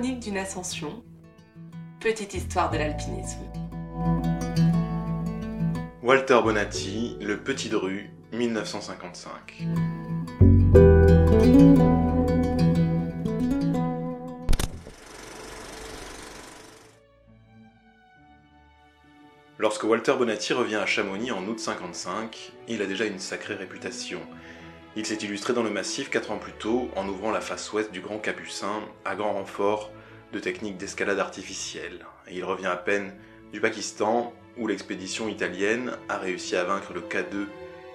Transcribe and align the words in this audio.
d'une 0.00 0.38
ascension, 0.38 1.02
petite 2.00 2.32
histoire 2.32 2.70
de 2.70 2.78
l'alpinisme. 2.78 3.40
Walter 6.02 6.40
Bonatti, 6.42 7.18
Le 7.20 7.36
Petit 7.36 7.68
Dru, 7.68 8.08
1955. 8.32 9.66
Lorsque 19.58 19.84
Walter 19.84 20.14
Bonatti 20.16 20.54
revient 20.54 20.76
à 20.76 20.86
Chamonix 20.86 21.30
en 21.30 21.44
août 21.46 21.60
55, 21.60 22.52
il 22.68 22.80
a 22.80 22.86
déjà 22.86 23.04
une 23.04 23.18
sacrée 23.18 23.54
réputation. 23.54 24.20
Il 24.96 25.06
s'est 25.06 25.14
illustré 25.14 25.52
dans 25.52 25.62
le 25.62 25.70
massif 25.70 26.10
4 26.10 26.32
ans 26.32 26.38
plus 26.38 26.52
tôt 26.52 26.90
en 26.96 27.06
ouvrant 27.06 27.30
la 27.30 27.40
face 27.40 27.72
ouest 27.72 27.92
du 27.92 28.00
Grand 28.00 28.18
Capucin 28.18 28.82
à 29.04 29.14
grand 29.14 29.34
renfort 29.34 29.92
de 30.32 30.40
techniques 30.40 30.78
d'escalade 30.78 31.20
artificielle. 31.20 32.04
Et 32.26 32.38
il 32.38 32.44
revient 32.44 32.66
à 32.66 32.76
peine 32.76 33.14
du 33.52 33.60
Pakistan 33.60 34.32
où 34.58 34.66
l'expédition 34.66 35.28
italienne 35.28 35.92
a 36.08 36.18
réussi 36.18 36.56
à 36.56 36.64
vaincre 36.64 36.92
le 36.92 37.02
K2 37.02 37.46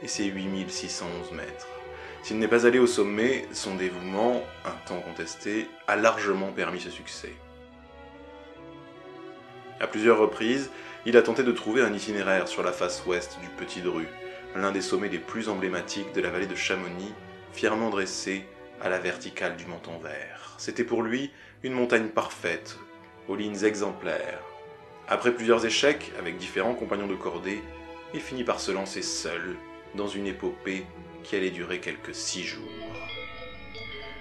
et 0.04 0.08
ses 0.08 0.24
8611 0.28 1.34
mètres. 1.34 1.68
S'il 2.24 2.40
n'est 2.40 2.48
pas 2.48 2.66
allé 2.66 2.80
au 2.80 2.88
sommet, 2.88 3.46
son 3.52 3.76
dévouement, 3.76 4.42
un 4.64 4.88
temps 4.88 5.02
contesté, 5.02 5.68
a 5.88 5.98
largement 5.98 6.54
permis 6.54 6.80
ce 6.80 6.90
succès. 6.90 7.34
À 9.82 9.88
plusieurs 9.88 10.18
reprises, 10.18 10.72
il 11.06 11.18
a 11.18 11.22
tenté 11.22 11.44
de 11.44 11.52
trouver 11.52 11.82
un 11.82 11.94
itinéraire 11.94 12.48
sur 12.48 12.64
la 12.64 12.72
face 12.72 13.06
ouest 13.06 13.38
du 13.42 13.50
Petit 13.50 13.82
Dru, 13.82 14.08
l'un 14.56 14.72
des 14.72 14.82
sommets 14.82 15.10
les 15.10 15.20
plus 15.20 15.50
emblématiques 15.50 16.14
de 16.14 16.22
la 16.22 16.30
vallée 16.30 16.48
de 16.48 16.56
Chamonix, 16.56 17.14
fièrement 17.52 17.90
dressé 17.90 18.46
à 18.82 18.90
la 18.90 19.00
verticale 19.00 19.58
du 19.58 19.66
Montant-Vert. 19.66 20.56
C'était 20.58 20.84
pour 20.84 21.04
lui 21.04 21.32
une 21.64 21.74
montagne 21.74 22.08
parfaite, 22.08 22.78
aux 23.28 23.36
lignes 23.36 23.64
exemplaires. 23.64 24.42
Après 25.08 25.34
plusieurs 25.34 25.66
échecs 25.66 26.12
avec 26.18 26.38
différents 26.38 26.74
compagnons 26.74 27.08
de 27.08 27.16
cordée, 27.16 27.62
il 28.14 28.22
finit 28.22 28.44
par 28.44 28.60
se 28.60 28.72
lancer 28.72 29.02
seul 29.02 29.56
dans 29.96 30.08
une 30.08 30.28
épopée 30.28 30.86
qui 31.24 31.36
allait 31.36 31.52
durer 31.52 31.80
quelques 31.80 32.16
six 32.16 32.44
jours. 32.44 32.70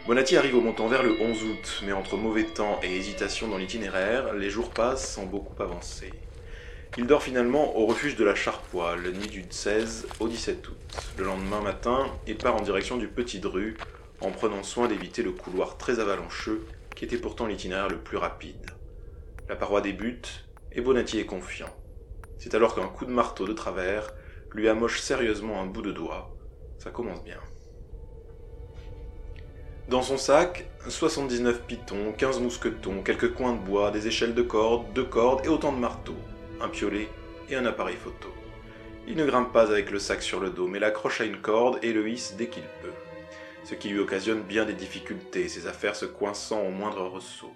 Bonatti 0.07 0.37
arrive 0.37 0.57
au 0.57 0.61
Montant-Vert 0.61 1.03
le 1.03 1.19
11 1.21 1.45
août, 1.45 1.83
mais 1.87 1.93
entre 1.93 2.17
mauvais 2.17 2.45
temps 2.45 2.81
et 2.83 2.97
hésitation 2.97 3.49
dans 3.49 3.57
l'itinéraire, 3.57 4.35
les 4.35 4.51
jours 4.51 4.71
passent 4.71 5.15
sans 5.15 5.25
beaucoup 5.25 5.63
avancer. 5.63 6.13
Il 6.97 7.09
dort 7.09 7.25
finalement 7.25 7.77
au 7.77 7.87
refuge 7.87 8.15
de 8.15 8.25
la 8.25 8.37
Charpoix, 8.37 8.95
la 8.95 9.11
nuit 9.11 9.27
du 9.27 9.45
16 9.51 10.07
au 10.21 10.29
17 10.29 10.69
août. 10.69 10.77
Le 11.19 11.25
lendemain 11.25 11.61
matin, 11.61 12.07
il 12.29 12.37
part 12.37 12.55
en 12.55 12.61
direction 12.61 12.97
du 12.97 13.09
Petit 13.09 13.41
Dru, 13.41 13.77
en 14.21 14.31
prenant 14.31 14.63
soin 14.63 14.87
d'éviter 14.87 15.25
le 15.25 15.33
couloir 15.33 15.77
très 15.77 15.99
avalancheux 15.99 16.65
qui 16.95 17.05
était 17.05 17.17
pourtant 17.17 17.47
l'itinéraire 17.47 17.89
le 17.89 17.99
plus 17.99 18.17
rapide. 18.17 18.71
La 19.49 19.57
paroi 19.57 19.81
débute 19.81 20.45
et 20.71 20.81
Bonatti 20.81 21.19
est 21.19 21.27
confiant. 21.27 21.75
C'est 22.39 22.55
alors 22.55 22.77
qu'un 22.77 22.87
coup 22.87 23.07
de 23.07 23.11
marteau 23.11 23.45
de 23.45 23.53
travers 23.53 24.15
lui 24.53 24.69
amoche 24.69 25.01
sérieusement 25.01 25.61
un 25.61 25.67
bout 25.67 25.83
de 25.83 25.91
doigt. 25.91 26.37
Ça 26.79 26.91
commence 26.91 27.25
bien. 27.25 27.41
Dans 29.89 30.03
son 30.03 30.17
sac, 30.17 30.71
79 30.87 31.63
pitons, 31.63 32.13
15 32.13 32.39
mousquetons, 32.39 33.03
quelques 33.03 33.35
coins 33.35 33.55
de 33.55 33.59
bois, 33.59 33.91
des 33.91 34.07
échelles 34.07 34.35
de 34.35 34.43
corde, 34.43 34.93
deux 34.93 35.05
cordes 35.05 35.45
et 35.45 35.49
autant 35.49 35.73
de 35.73 35.79
marteaux 35.79 36.15
un 36.61 36.69
piolet 36.69 37.09
et 37.49 37.57
un 37.57 37.67
appareil 37.67 37.97
photo. 37.97 38.33
Il 39.07 39.17
ne 39.17 39.27
grimpe 39.27 39.53
pas 39.53 39.71
avec 39.71 39.91
le 39.91 39.99
sac 39.99 40.23
sur 40.23 40.41
le 40.41 40.51
dos, 40.51 40.67
mais 40.67 40.79
l'accroche 40.79 41.21
à 41.21 41.25
une 41.25 41.41
corde 41.41 41.79
et 41.83 41.93
le 41.93 42.09
hisse 42.09 42.35
dès 42.37 42.49
qu'il 42.49 42.65
peut, 42.83 42.93
ce 43.65 43.75
qui 43.75 43.89
lui 43.89 43.99
occasionne 43.99 44.43
bien 44.43 44.65
des 44.65 44.73
difficultés, 44.73 45.49
ses 45.49 45.67
affaires 45.67 45.97
se 45.97 46.07
coinçant 46.07 46.63
au 46.63 46.71
moindre 46.71 47.07
ressaut. 47.07 47.53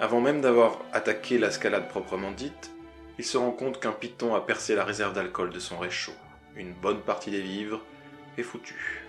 Avant 0.00 0.20
même 0.20 0.40
d'avoir 0.40 0.78
attaqué 0.92 1.38
l'escalade 1.38 1.88
proprement 1.88 2.30
dite, 2.30 2.70
il 3.18 3.24
se 3.24 3.36
rend 3.36 3.50
compte 3.50 3.80
qu'un 3.80 3.92
piton 3.92 4.34
a 4.34 4.40
percé 4.40 4.74
la 4.74 4.84
réserve 4.84 5.12
d'alcool 5.12 5.50
de 5.50 5.58
son 5.58 5.78
réchaud. 5.78 6.12
Une 6.56 6.72
bonne 6.72 7.00
partie 7.00 7.30
des 7.30 7.40
vivres 7.40 7.82
est 8.36 8.42
foutue. 8.42 9.02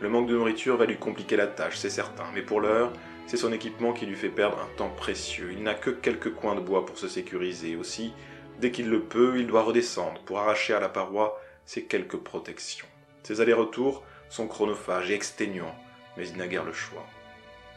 Le 0.00 0.08
manque 0.08 0.28
de 0.28 0.34
nourriture 0.34 0.78
va 0.78 0.86
lui 0.86 0.96
compliquer 0.96 1.36
la 1.36 1.46
tâche, 1.46 1.76
c'est 1.76 1.90
certain, 1.90 2.24
mais 2.34 2.40
pour 2.40 2.60
l'heure, 2.60 2.92
c'est 3.26 3.36
son 3.36 3.52
équipement 3.52 3.92
qui 3.92 4.06
lui 4.06 4.16
fait 4.16 4.30
perdre 4.30 4.58
un 4.58 4.76
temps 4.76 4.88
précieux. 4.88 5.50
Il 5.52 5.62
n'a 5.62 5.74
que 5.74 5.90
quelques 5.90 6.32
coins 6.34 6.54
de 6.54 6.60
bois 6.60 6.86
pour 6.86 6.98
se 6.98 7.06
sécuriser. 7.06 7.76
Aussi, 7.76 8.12
Dès 8.60 8.72
qu'il 8.72 8.90
le 8.90 9.00
peut, 9.00 9.38
il 9.38 9.46
doit 9.46 9.62
redescendre 9.62 10.20
pour 10.26 10.38
arracher 10.38 10.74
à 10.74 10.80
la 10.80 10.90
paroi 10.90 11.40
ses 11.64 11.84
quelques 11.84 12.18
protections. 12.18 12.86
Ses 13.22 13.40
allers-retours 13.40 14.02
sont 14.28 14.46
chronophages 14.46 15.10
et 15.10 15.14
exténuants, 15.14 15.74
mais 16.18 16.28
il 16.28 16.36
n'a 16.36 16.46
guère 16.46 16.66
le 16.66 16.74
choix. 16.74 17.06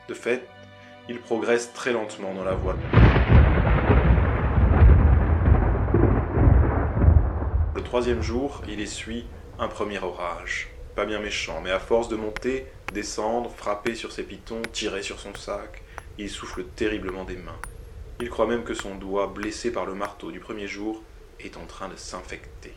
De 0.09 0.13
fait, 0.13 0.45
il 1.07 1.21
progresse 1.21 1.71
très 1.71 1.93
lentement 1.93 2.33
dans 2.33 2.43
la 2.43 2.55
voie. 2.55 2.75
Le 7.73 7.81
troisième 7.81 8.21
jour, 8.21 8.61
il 8.67 8.81
essuie 8.81 9.25
un 9.59 9.69
premier 9.69 9.99
orage. 9.99 10.67
Pas 10.97 11.05
bien 11.05 11.19
méchant, 11.21 11.61
mais 11.63 11.71
à 11.71 11.79
force 11.79 12.09
de 12.09 12.17
monter, 12.17 12.67
descendre, 12.93 13.49
frapper 13.55 13.95
sur 13.95 14.11
ses 14.11 14.23
pitons, 14.23 14.61
tirer 14.73 15.01
sur 15.01 15.21
son 15.21 15.33
sac, 15.33 15.81
il 16.17 16.29
souffle 16.29 16.65
terriblement 16.75 17.23
des 17.23 17.37
mains. 17.37 17.61
Il 18.23 18.29
croit 18.29 18.47
même 18.47 18.63
que 18.63 18.73
son 18.73 18.95
doigt, 18.95 19.27
blessé 19.27 19.69
par 19.69 19.85
le 19.85 19.95
marteau 19.95 20.31
du 20.31 20.39
premier 20.39 20.65
jour, 20.65 21.03
est 21.41 21.57
en 21.57 21.65
train 21.65 21.89
de 21.89 21.97
s'infecter. 21.97 22.73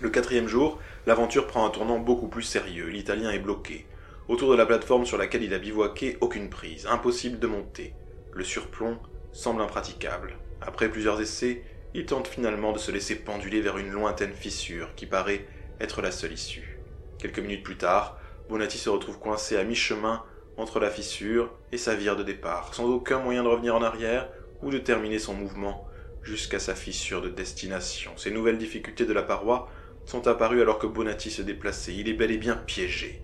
Le 0.00 0.08
quatrième 0.08 0.48
jour, 0.48 0.78
l'aventure 1.04 1.46
prend 1.46 1.66
un 1.66 1.68
tournant 1.68 1.98
beaucoup 1.98 2.28
plus 2.28 2.42
sérieux. 2.42 2.86
L'Italien 2.86 3.30
est 3.30 3.38
bloqué. 3.38 3.84
Autour 4.28 4.50
de 4.50 4.56
la 4.56 4.64
plateforme 4.64 5.04
sur 5.04 5.18
laquelle 5.18 5.42
il 5.42 5.52
a 5.52 5.58
bivouaqué, 5.58 6.16
aucune 6.22 6.48
prise, 6.48 6.86
impossible 6.86 7.38
de 7.38 7.48
monter. 7.48 7.92
Le 8.32 8.44
surplomb 8.44 8.98
semble 9.30 9.60
impraticable. 9.60 10.38
Après 10.62 10.88
plusieurs 10.88 11.20
essais, 11.20 11.62
il 11.92 12.06
tente 12.06 12.28
finalement 12.28 12.72
de 12.72 12.78
se 12.78 12.90
laisser 12.90 13.16
penduler 13.16 13.60
vers 13.60 13.76
une 13.76 13.90
lointaine 13.90 14.32
fissure 14.32 14.94
qui 14.94 15.04
paraît 15.04 15.46
être 15.80 16.00
la 16.00 16.12
seule 16.12 16.32
issue. 16.32 16.78
Quelques 17.18 17.40
minutes 17.40 17.64
plus 17.64 17.76
tard, 17.76 18.18
Bonatti 18.48 18.78
se 18.78 18.88
retrouve 18.88 19.18
coincé 19.18 19.58
à 19.58 19.64
mi-chemin 19.64 20.24
entre 20.60 20.80
la 20.80 20.90
fissure 20.90 21.52
et 21.72 21.78
sa 21.78 21.94
vire 21.94 22.16
de 22.16 22.22
départ, 22.22 22.74
sans 22.74 22.84
aucun 22.84 23.18
moyen 23.18 23.42
de 23.42 23.48
revenir 23.48 23.74
en 23.74 23.82
arrière 23.82 24.28
ou 24.62 24.70
de 24.70 24.78
terminer 24.78 25.18
son 25.18 25.34
mouvement 25.34 25.86
jusqu'à 26.22 26.58
sa 26.58 26.74
fissure 26.74 27.22
de 27.22 27.28
destination. 27.28 28.12
Ces 28.16 28.30
nouvelles 28.30 28.58
difficultés 28.58 29.06
de 29.06 29.12
la 29.12 29.22
paroi 29.22 29.68
sont 30.04 30.26
apparues 30.26 30.60
alors 30.60 30.78
que 30.78 30.86
Bonatti 30.86 31.30
se 31.30 31.42
déplaçait. 31.42 31.94
Il 31.94 32.08
est 32.08 32.14
bel 32.14 32.30
et 32.30 32.38
bien 32.38 32.56
piégé. 32.56 33.22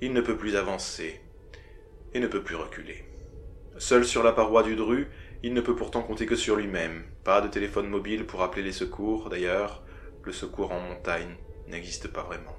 Il 0.00 0.12
ne 0.12 0.20
peut 0.20 0.36
plus 0.36 0.56
avancer 0.56 1.20
et 2.14 2.20
ne 2.20 2.26
peut 2.26 2.42
plus 2.42 2.56
reculer. 2.56 3.04
Seul 3.78 4.04
sur 4.04 4.22
la 4.22 4.32
paroi 4.32 4.62
du 4.62 4.76
Dru, 4.76 5.08
il 5.42 5.54
ne 5.54 5.60
peut 5.60 5.74
pourtant 5.74 6.02
compter 6.02 6.26
que 6.26 6.36
sur 6.36 6.56
lui-même. 6.56 7.04
Pas 7.24 7.40
de 7.40 7.48
téléphone 7.48 7.88
mobile 7.88 8.26
pour 8.26 8.42
appeler 8.42 8.62
les 8.62 8.72
secours. 8.72 9.30
D'ailleurs, 9.30 9.82
le 10.22 10.32
secours 10.32 10.72
en 10.72 10.80
montagne 10.80 11.36
n'existe 11.68 12.08
pas 12.08 12.22
vraiment. 12.22 12.56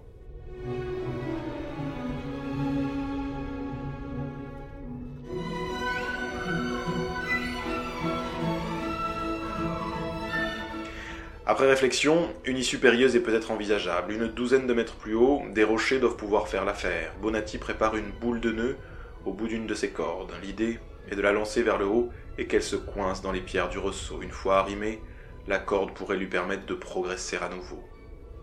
Après 11.46 11.68
réflexion, 11.68 12.34
une 12.46 12.56
issue 12.56 12.78
périlleuse 12.78 13.18
est 13.18 13.20
peut-être 13.20 13.52
envisageable. 13.52 14.14
Une 14.14 14.28
douzaine 14.28 14.66
de 14.66 14.74
mètres 14.74 14.96
plus 14.96 15.14
haut, 15.14 15.42
des 15.52 15.66
rochers 15.66 16.00
doivent 16.00 16.16
pouvoir 16.16 16.48
faire 16.48 16.64
l'affaire. 16.64 17.14
Bonatti 17.22 17.58
prépare 17.58 17.98
une 17.98 18.12
boule 18.12 18.40
de 18.40 18.54
nœud 18.54 18.78
au 19.26 19.34
bout 19.34 19.50
d'une 19.50 19.68
de 19.68 19.74
ses 19.74 19.90
cordes. 19.90 20.32
L'idée 20.42 20.80
est 21.12 21.18
de 21.18 21.22
la 21.22 21.34
lancer 21.34 21.62
vers 21.62 21.78
le 21.78 21.86
haut 21.86 22.10
et 22.38 22.48
qu'elle 22.48 22.64
se 22.64 22.78
coince 22.78 23.22
dans 23.22 23.34
les 23.34 23.42
pierres 23.42 23.68
du 23.68 23.78
ressaut. 23.78 24.22
Une 24.22 24.32
fois 24.32 24.60
arrimée, 24.60 25.02
la 25.46 25.60
corde 25.60 25.94
pourrait 25.94 26.16
lui 26.16 26.28
permettre 26.28 26.66
de 26.66 26.76
progresser 26.76 27.36
à 27.36 27.50
nouveau. 27.50 27.84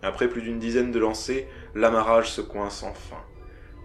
Après 0.03 0.29
plus 0.29 0.43
d'une 0.43 0.59
dizaine 0.59 0.93
de 0.93 0.99
lancers, 0.99 1.47
l'amarrage 1.75 2.31
se 2.31 2.43
coince 2.43 2.83
enfin. 2.83 3.25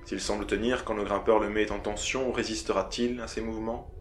S'il 0.04 0.20
semble 0.20 0.46
tenir 0.46 0.84
quand 0.84 0.94
le 0.94 1.06
grimpeur 1.06 1.40
le 1.40 1.48
met 1.48 1.72
en 1.72 1.80
tension, 1.80 2.34
résistera-t-il 2.34 3.22
à 3.22 3.28
ses 3.28 3.40
mouvements? 3.40 3.95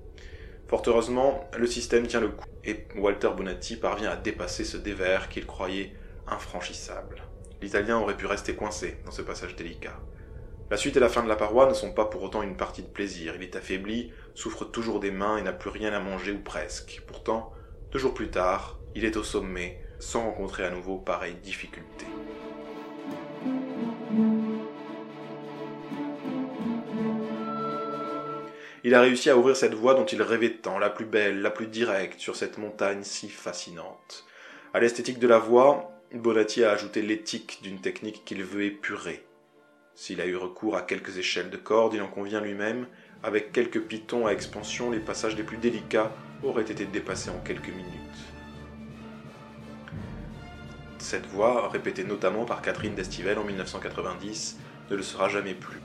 Fort 0.66 0.82
heureusement, 0.86 1.48
le 1.56 1.66
système 1.66 2.06
tient 2.06 2.20
le 2.20 2.28
coup 2.28 2.46
et 2.64 2.86
Walter 2.96 3.30
Bonatti 3.36 3.76
parvient 3.76 4.10
à 4.10 4.16
dépasser 4.16 4.64
ce 4.64 4.76
dévers 4.76 5.28
qu'il 5.28 5.46
croyait 5.46 5.94
infranchissable. 6.26 7.22
L'Italien 7.60 7.98
aurait 7.98 8.16
pu 8.16 8.26
rester 8.26 8.54
coincé 8.54 8.98
dans 9.04 9.10
ce 9.10 9.22
passage 9.22 9.56
délicat. 9.56 9.98
La 10.70 10.78
suite 10.78 10.96
et 10.96 11.00
la 11.00 11.10
fin 11.10 11.22
de 11.22 11.28
la 11.28 11.36
paroi 11.36 11.68
ne 11.68 11.74
sont 11.74 11.92
pas 11.92 12.06
pour 12.06 12.22
autant 12.22 12.42
une 12.42 12.56
partie 12.56 12.82
de 12.82 12.88
plaisir. 12.88 13.34
Il 13.36 13.42
est 13.42 13.56
affaibli, 13.56 14.12
souffre 14.34 14.64
toujours 14.64 14.98
des 14.98 15.10
mains 15.10 15.36
et 15.36 15.42
n'a 15.42 15.52
plus 15.52 15.70
rien 15.70 15.92
à 15.92 16.00
manger 16.00 16.32
ou 16.32 16.38
presque. 16.38 17.02
Pourtant, 17.06 17.52
deux 17.92 17.98
jours 17.98 18.14
plus 18.14 18.30
tard, 18.30 18.78
il 18.94 19.04
est 19.04 19.18
au 19.18 19.22
sommet, 19.22 19.82
sans 19.98 20.22
rencontrer 20.22 20.64
à 20.64 20.70
nouveau 20.70 20.96
pareille 20.96 21.36
difficulté. 21.42 22.06
Il 28.86 28.94
a 28.94 29.00
réussi 29.00 29.30
à 29.30 29.38
ouvrir 29.38 29.56
cette 29.56 29.72
voie 29.72 29.94
dont 29.94 30.04
il 30.04 30.20
rêvait 30.20 30.58
tant, 30.58 30.78
la 30.78 30.90
plus 30.90 31.06
belle, 31.06 31.40
la 31.40 31.50
plus 31.50 31.66
directe, 31.66 32.20
sur 32.20 32.36
cette 32.36 32.58
montagne 32.58 33.02
si 33.02 33.30
fascinante. 33.30 34.26
À 34.74 34.80
l'esthétique 34.80 35.18
de 35.18 35.26
la 35.26 35.38
voie, 35.38 35.90
Bonatti 36.12 36.62
a 36.64 36.72
ajouté 36.72 37.00
l'éthique 37.00 37.60
d'une 37.62 37.80
technique 37.80 38.26
qu'il 38.26 38.44
veut 38.44 38.64
épurer. 38.64 39.24
S'il 39.94 40.20
a 40.20 40.26
eu 40.26 40.36
recours 40.36 40.76
à 40.76 40.82
quelques 40.82 41.16
échelles 41.16 41.48
de 41.48 41.56
corde, 41.56 41.94
il 41.94 42.02
en 42.02 42.08
convient 42.08 42.42
lui-même, 42.42 42.86
avec 43.22 43.52
quelques 43.52 43.80
pitons 43.80 44.26
à 44.26 44.32
expansion, 44.32 44.90
les 44.90 45.00
passages 45.00 45.34
les 45.34 45.44
plus 45.44 45.56
délicats 45.56 46.12
auraient 46.42 46.62
été 46.62 46.84
dépassés 46.84 47.30
en 47.30 47.38
quelques 47.38 47.68
minutes. 47.68 47.88
Cette 50.98 51.26
voix, 51.26 51.70
répétée 51.70 52.04
notamment 52.04 52.44
par 52.44 52.60
Catherine 52.60 52.94
Destivelle 52.94 53.38
en 53.38 53.44
1990, 53.44 54.58
ne 54.90 54.96
le 54.96 55.02
sera 55.02 55.30
jamais 55.30 55.54
plus. 55.54 55.80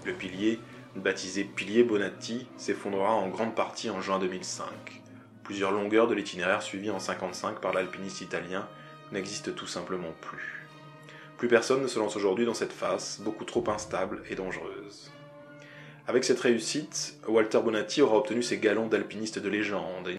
Le 0.00 0.06
pilier, 0.18 0.58
baptisé 0.96 1.44
pilier 1.44 1.84
Bonatti, 1.84 2.46
s'effondrera 2.56 3.12
en 3.12 3.28
grande 3.28 3.54
partie 3.54 3.88
en 3.88 4.00
juin 4.00 4.18
2005. 4.18 4.66
Plusieurs 5.44 5.72
longueurs 5.72 6.08
de 6.08 6.14
l'itinéraire 6.14 6.62
suivi 6.62 6.90
en 6.90 6.98
55 6.98 7.60
par 7.60 7.72
l'alpiniste 7.72 8.20
italien 8.20 8.68
n'existent 9.12 9.52
tout 9.52 9.66
simplement 9.66 10.12
plus. 10.20 10.66
Plus 11.38 11.48
personne 11.48 11.82
ne 11.82 11.86
se 11.86 11.98
lance 11.98 12.16
aujourd'hui 12.16 12.44
dans 12.44 12.54
cette 12.54 12.72
face, 12.72 13.20
beaucoup 13.22 13.44
trop 13.44 13.64
instable 13.70 14.22
et 14.28 14.34
dangereuse. 14.34 15.12
Avec 16.08 16.24
cette 16.24 16.40
réussite, 16.40 17.18
Walter 17.28 17.60
Bonatti 17.60 18.02
aura 18.02 18.16
obtenu 18.16 18.42
ses 18.42 18.58
galons 18.58 18.88
d'alpiniste 18.88 19.38
de 19.38 19.48
légende. 19.48 20.10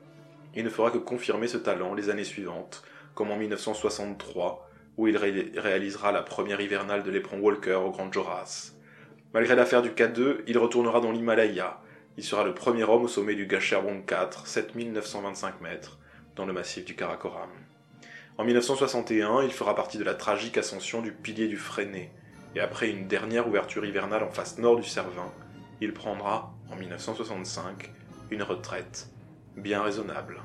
Il 0.55 0.63
ne 0.63 0.69
fera 0.69 0.91
que 0.91 0.97
confirmer 0.97 1.47
ce 1.47 1.57
talent 1.57 1.93
les 1.93 2.09
années 2.09 2.23
suivantes, 2.23 2.83
comme 3.15 3.31
en 3.31 3.37
1963, 3.37 4.69
où 4.97 5.07
il 5.07 5.17
réalisera 5.17 6.11
la 6.11 6.21
première 6.21 6.61
hivernale 6.61 7.03
de 7.03 7.11
l'éperon 7.11 7.39
Walker 7.39 7.75
au 7.75 7.91
Grand 7.91 8.11
Joras. 8.11 8.73
Malgré 9.31 9.55
l'affaire 9.55 9.83
du 9.83 9.89
K2, 9.89 10.37
il 10.47 10.57
retournera 10.57 11.01
dans 11.01 11.11
l'Himalaya. 11.11 11.79
Il 12.17 12.23
sera 12.23 12.43
le 12.43 12.55
premier 12.55 12.83
homme 12.83 13.03
au 13.03 13.07
sommet 13.07 13.35
du 13.35 13.45
Gacherbon 13.45 14.01
4, 14.01 14.47
7925 14.47 15.61
mètres, 15.61 15.99
dans 16.35 16.47
le 16.47 16.53
massif 16.53 16.83
du 16.83 16.95
Karakoram. 16.95 17.49
En 18.39 18.43
1961, 18.43 19.43
il 19.43 19.51
fera 19.51 19.75
partie 19.75 19.99
de 19.99 20.03
la 20.03 20.15
tragique 20.15 20.57
ascension 20.57 21.03
du 21.03 21.11
pilier 21.11 21.47
du 21.47 21.57
Freinet, 21.57 22.11
et 22.55 22.59
après 22.59 22.89
une 22.89 23.07
dernière 23.07 23.47
ouverture 23.47 23.85
hivernale 23.85 24.23
en 24.23 24.31
face 24.31 24.57
nord 24.57 24.77
du 24.77 24.83
Cervin, 24.83 25.31
il 25.79 25.93
prendra, 25.93 26.55
en 26.71 26.75
1965, 26.75 27.91
une 28.31 28.41
retraite 28.41 29.09
bien 29.55 29.83
raisonnable. 29.83 30.41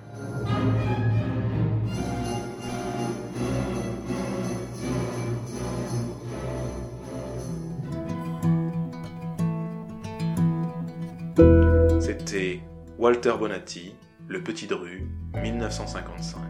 C'était 12.35 12.61
Walter 12.99 13.35
Bonatti, 13.39 13.95
Le 14.27 14.43
Petit 14.43 14.67
Dru, 14.67 15.07
1955. 15.41 16.41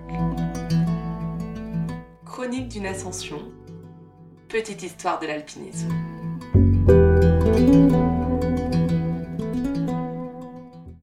Chronique 2.24 2.68
d'une 2.68 2.86
ascension, 2.86 3.52
petite 4.48 4.82
histoire 4.82 5.20
de 5.20 5.26
l'alpinisme. 5.26 5.90